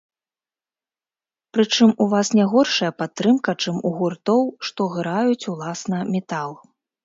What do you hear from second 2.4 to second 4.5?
не горшая падтрымка, чым у гуртоў,